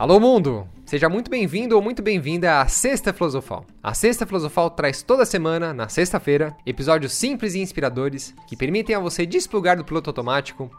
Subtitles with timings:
[0.00, 0.66] Alô mundo!
[0.86, 3.66] Seja muito bem-vindo ou muito bem-vinda à Sexta Filosofal.
[3.82, 8.98] A Sexta Filosofal traz toda semana, na sexta-feira, episódios simples e inspiradores que permitem a
[8.98, 10.70] você desplugar do piloto automático,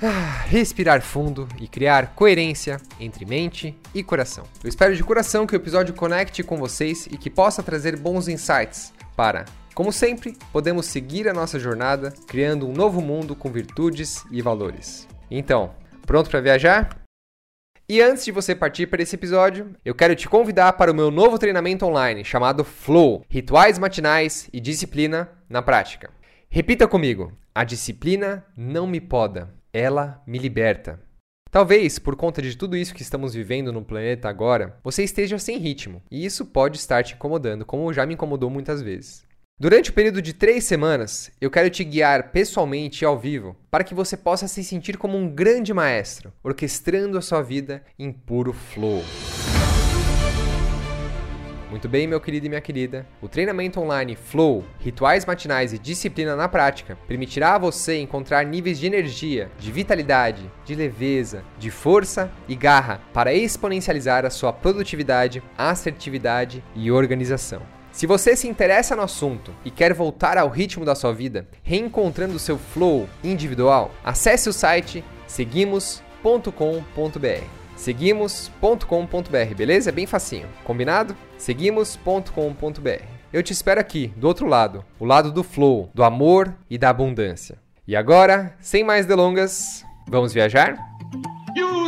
[0.48, 4.44] respirar fundo e criar coerência entre mente e coração.
[4.62, 8.28] Eu espero de coração que o episódio conecte com vocês e que possa trazer bons
[8.28, 9.44] insights para,
[9.74, 15.06] como sempre, podemos seguir a nossa jornada criando um novo mundo com virtudes e valores.
[15.30, 15.72] Então,
[16.06, 17.02] Pronto para viajar?
[17.88, 21.10] E antes de você partir para esse episódio, eu quero te convidar para o meu
[21.10, 26.10] novo treinamento online chamado Flow Rituais Matinais e Disciplina na Prática.
[26.48, 31.00] Repita comigo: a disciplina não me poda, ela me liberta.
[31.50, 35.56] Talvez, por conta de tudo isso que estamos vivendo no planeta agora, você esteja sem
[35.56, 39.24] ritmo, e isso pode estar te incomodando, como já me incomodou muitas vezes.
[39.56, 43.84] Durante o período de três semanas, eu quero te guiar pessoalmente e ao vivo para
[43.84, 48.52] que você possa se sentir como um grande maestro, orquestrando a sua vida em puro
[48.52, 49.04] flow.
[51.70, 53.06] Muito bem, meu querido e minha querida.
[53.22, 58.80] O treinamento online Flow, Rituais Matinais e Disciplina na Prática permitirá a você encontrar níveis
[58.80, 65.40] de energia, de vitalidade, de leveza, de força e garra para exponencializar a sua produtividade,
[65.56, 67.62] assertividade e organização.
[67.94, 72.40] Se você se interessa no assunto e quer voltar ao ritmo da sua vida, reencontrando
[72.40, 77.44] seu flow individual, acesse o site seguimos.com.br.
[77.76, 79.90] Seguimos.com.br, beleza?
[79.90, 80.48] É bem facinho.
[80.64, 81.16] Combinado?
[81.38, 83.04] Seguimos.com.br.
[83.32, 86.90] Eu te espero aqui, do outro lado, o lado do flow, do amor e da
[86.90, 87.58] abundância.
[87.86, 90.93] E agora, sem mais delongas, vamos viajar?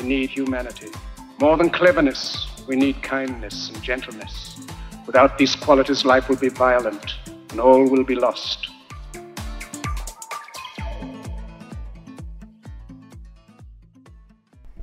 [0.00, 0.90] we need humanity.
[1.40, 4.56] More than cleverness, we need kindness and gentleness.
[5.06, 7.16] Without these qualities, life will be violent
[7.50, 8.70] and all will be lost.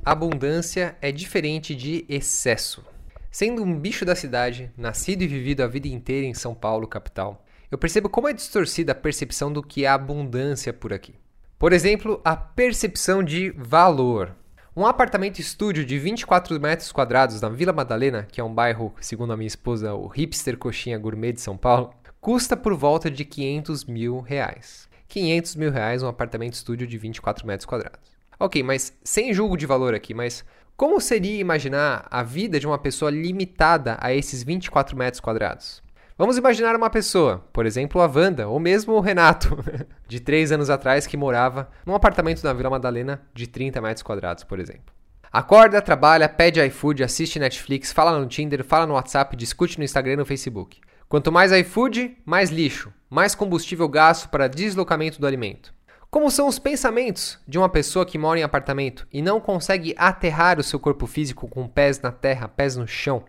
[0.04, 2.84] Abundância é diferente de excesso.
[3.30, 7.44] Sendo um bicho da cidade, nascido e vivido a vida inteira em São Paulo, capital,
[7.70, 11.14] eu percebo como é distorcida a percepção do que é abundância por aqui.
[11.58, 14.34] Por exemplo, a percepção de valor.
[14.78, 19.32] Um apartamento estúdio de 24 metros quadrados na Vila Madalena, que é um bairro, segundo
[19.32, 23.86] a minha esposa, o hipster coxinha gourmet de São Paulo, custa por volta de 500
[23.86, 24.86] mil reais.
[25.08, 28.10] 500 mil reais um apartamento estúdio de 24 metros quadrados.
[28.38, 30.44] Ok, mas sem julgo de valor aqui, mas
[30.76, 35.82] como seria imaginar a vida de uma pessoa limitada a esses 24 metros quadrados?
[36.18, 39.54] Vamos imaginar uma pessoa, por exemplo a Wanda, ou mesmo o Renato,
[40.08, 44.42] de 3 anos atrás, que morava num apartamento na Vila Madalena de 30 metros quadrados,
[44.42, 44.94] por exemplo.
[45.30, 50.14] Acorda, trabalha, pede iFood, assiste Netflix, fala no Tinder, fala no WhatsApp, discute no Instagram
[50.14, 50.80] e no Facebook.
[51.06, 55.74] Quanto mais iFood, mais lixo, mais combustível gasto para deslocamento do alimento.
[56.10, 60.58] Como são os pensamentos de uma pessoa que mora em apartamento e não consegue aterrar
[60.58, 63.22] o seu corpo físico com pés na terra, pés no chão?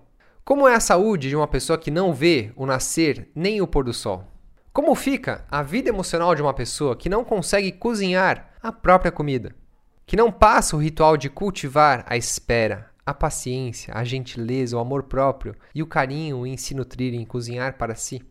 [0.48, 3.84] Como é a saúde de uma pessoa que não vê o nascer nem o pôr
[3.84, 4.24] do sol?
[4.72, 9.54] Como fica a vida emocional de uma pessoa que não consegue cozinhar a própria comida?
[10.06, 15.04] Que não passa o ritual de cultivar a espera, a paciência, a gentileza, o amor
[15.04, 18.22] próprio e o carinho em se nutrir em cozinhar para si?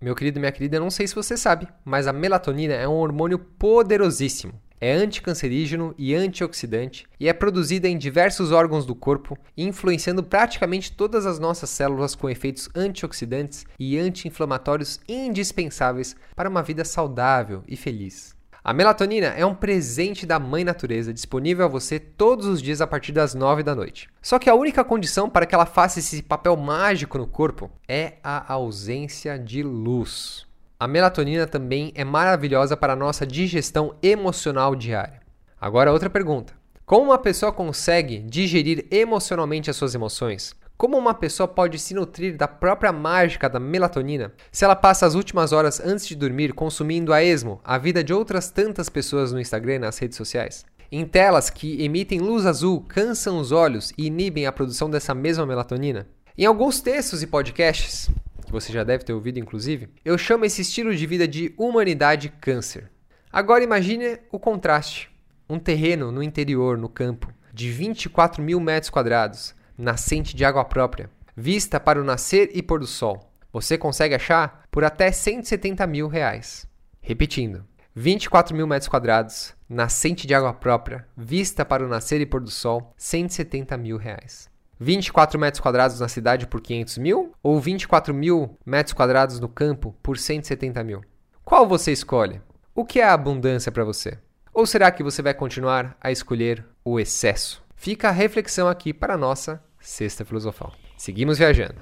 [0.00, 3.38] Meu querido minha querida, não sei se você sabe, mas a melatonina é um hormônio
[3.38, 10.92] poderosíssimo é anticancerígeno e antioxidante e é produzida em diversos órgãos do corpo, influenciando praticamente
[10.92, 17.76] todas as nossas células com efeitos antioxidantes e anti-inflamatórios indispensáveis para uma vida saudável e
[17.76, 18.36] feliz.
[18.66, 22.86] A melatonina é um presente da mãe natureza disponível a você todos os dias a
[22.86, 24.08] partir das 9 da noite.
[24.20, 28.14] Só que a única condição para que ela faça esse papel mágico no corpo é
[28.24, 30.44] a ausência de luz.
[30.78, 35.22] A melatonina também é maravilhosa para a nossa digestão emocional diária.
[35.58, 36.52] Agora, outra pergunta:
[36.84, 40.54] Como uma pessoa consegue digerir emocionalmente as suas emoções?
[40.76, 45.14] Como uma pessoa pode se nutrir da própria mágica da melatonina se ela passa as
[45.14, 49.40] últimas horas antes de dormir consumindo a esmo a vida de outras tantas pessoas no
[49.40, 50.66] Instagram e nas redes sociais?
[50.92, 55.46] Em telas que emitem luz azul, cansam os olhos e inibem a produção dessa mesma
[55.46, 56.06] melatonina?
[56.36, 58.10] Em alguns textos e podcasts,
[58.46, 62.28] que você já deve ter ouvido inclusive, eu chamo esse estilo de vida de humanidade
[62.40, 62.90] câncer.
[63.32, 65.10] Agora imagine o contraste.
[65.48, 71.10] Um terreno no interior, no campo, de 24 mil metros quadrados, nascente de água própria,
[71.36, 73.32] vista para o nascer e pôr do sol.
[73.52, 76.66] Você consegue achar por até 170 mil reais.
[77.00, 77.64] Repetindo,
[77.94, 82.50] 24 mil metros quadrados, nascente de água própria, vista para o nascer e pôr do
[82.50, 84.50] sol, 170 mil reais.
[84.78, 89.96] 24 metros quadrados na cidade por 500 mil ou 24 mil metros quadrados no campo
[90.02, 91.02] por 170 mil?
[91.44, 92.40] Qual você escolhe?
[92.74, 94.18] O que é a abundância para você?
[94.52, 97.64] Ou será que você vai continuar a escolher o excesso?
[97.74, 100.72] Fica a reflexão aqui para a nossa Sexta Filosofal.
[100.96, 101.80] Seguimos viajando.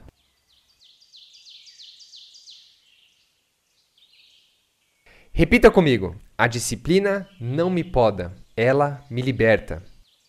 [5.32, 9.82] Repita comigo: a disciplina não me poda, ela me liberta.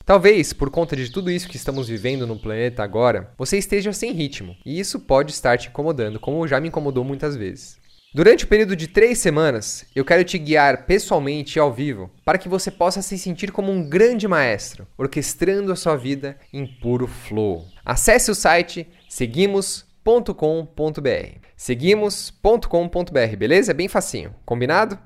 [0.05, 4.11] Talvez, por conta de tudo isso que estamos vivendo no planeta agora, você esteja sem
[4.11, 7.79] ritmo, e isso pode estar te incomodando, como já me incomodou muitas vezes.
[8.13, 12.37] Durante o período de três semanas, eu quero te guiar pessoalmente e ao vivo para
[12.37, 17.07] que você possa se sentir como um grande maestro, orquestrando a sua vida em puro
[17.07, 17.65] flow.
[17.83, 21.39] Acesse o site seguimos.com.br.
[21.57, 23.71] Seguimos.com.br, beleza?
[23.71, 24.99] É bem facinho, combinado?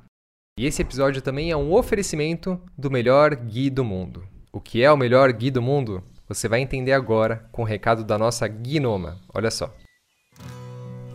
[0.60, 4.28] E esse episódio também é um oferecimento do melhor guia do mundo.
[4.52, 6.04] O que é o melhor guia do mundo?
[6.28, 9.20] Você vai entender agora com o recado da nossa Gnoma.
[9.32, 9.72] Olha só.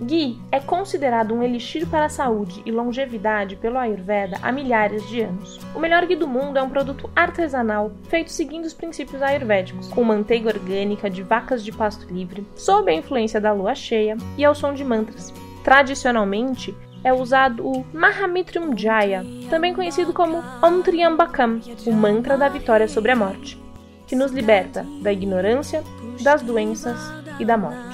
[0.00, 5.20] Ghee é considerado um elixir para a saúde e longevidade pelo Ayurveda há milhares de
[5.20, 5.58] anos.
[5.74, 10.04] O melhor ghee do mundo é um produto artesanal feito seguindo os princípios ayurvédicos, com
[10.04, 14.54] manteiga orgânica de vacas de pasto livre, sob a influência da lua cheia e ao
[14.54, 15.32] som de mantras.
[15.64, 22.88] Tradicionalmente, é usado o Mahamitryum Jaya, também conhecido como Om Triambakam, o mantra da vitória
[22.88, 23.62] sobre a morte,
[24.06, 25.84] que nos liberta da ignorância,
[26.22, 26.98] das doenças
[27.38, 27.93] e da morte.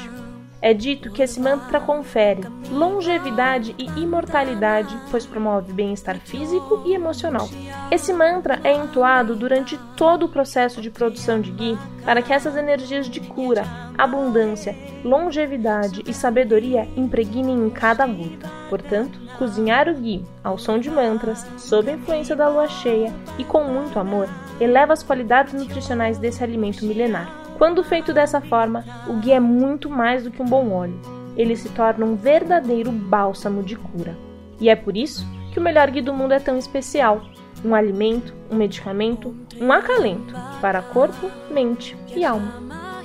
[0.63, 7.49] É dito que esse mantra confere longevidade e imortalidade, pois promove bem-estar físico e emocional.
[7.91, 12.57] Esse mantra é entoado durante todo o processo de produção de ghee para que essas
[12.57, 13.65] energias de cura,
[13.97, 18.51] abundância, longevidade e sabedoria impregnem em cada gota.
[18.69, 23.45] Portanto, cozinhar o ghee ao som de mantras, sob a influência da lua cheia e
[23.45, 24.29] com muito amor,
[24.61, 27.40] eleva as qualidades nutricionais desse alimento milenar.
[27.61, 30.99] Quando feito dessa forma, o ghee é muito mais do que um bom óleo.
[31.37, 34.17] Ele se torna um verdadeiro bálsamo de cura.
[34.59, 37.21] E é por isso que o melhor ghee do mundo é tão especial.
[37.63, 42.51] Um alimento, um medicamento, um acalento para corpo, mente e alma.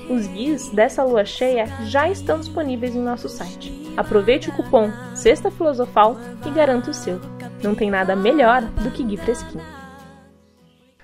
[0.10, 3.74] Os guias dessa lua cheia já estão disponíveis em nosso site.
[3.98, 6.16] Aproveite o cupom Sexta Filosofal
[6.48, 7.20] e garanta o seu.
[7.62, 9.66] Não tem nada melhor do que ghee fresquinho.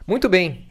[0.07, 0.70] Muito bem,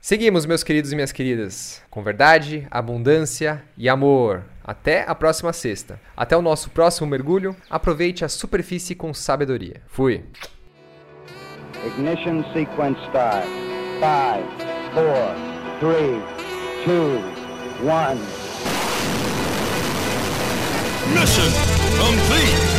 [0.00, 4.44] Seguimos, meus queridos e minhas queridas, com verdade, abundância e amor.
[4.62, 6.00] Até a próxima sexta.
[6.16, 7.56] Até o nosso próximo mergulho.
[7.68, 9.82] Aproveite a superfície com sabedoria.
[9.86, 10.24] Fui.
[11.84, 13.46] Ignition sequence start.
[13.98, 15.34] 5, 4,
[15.80, 16.22] 3,
[16.86, 17.24] 2,
[17.82, 18.46] 1.
[21.14, 22.75] Mission